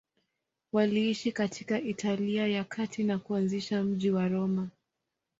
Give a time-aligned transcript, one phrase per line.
[0.73, 4.69] Waliishi katika Italia ya Kati na kuanzisha mji wa Roma.